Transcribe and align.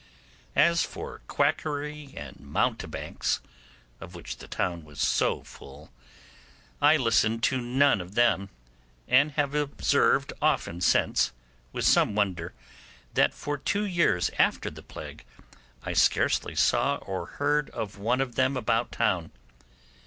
As 0.55 0.83
for 0.83 1.21
quackery 1.27 2.15
and 2.17 2.39
mountebanks, 2.39 3.39
of 3.99 4.15
which 4.15 4.37
the 4.37 4.47
town 4.47 4.83
was 4.83 4.99
so 4.99 5.43
full, 5.43 5.91
I 6.81 6.97
listened 6.97 7.43
to 7.43 7.61
none 7.61 8.01
of 8.01 8.15
them, 8.15 8.49
and 9.07 9.33
have 9.33 9.53
observed 9.53 10.33
often 10.41 10.81
since, 10.81 11.31
with 11.71 11.85
some 11.85 12.15
wonder, 12.15 12.55
that 13.13 13.35
for 13.35 13.59
two 13.59 13.83
years 13.85 14.31
after 14.39 14.71
the 14.71 14.81
plague 14.81 15.23
I 15.83 15.93
scarcely 15.93 16.55
saw 16.55 16.95
or 16.95 17.27
heard 17.37 17.69
of 17.69 17.99
one 17.99 18.21
of 18.21 18.33
them 18.33 18.57
about 18.57 18.91
town. 18.91 19.31